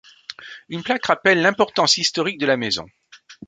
Une 0.67 0.81
plaque 0.81 1.05
rappelle 1.05 1.43
l'importance 1.43 1.97
historique 1.97 2.39
de 2.39 2.47
la 2.47 2.57
maison. 2.57 2.87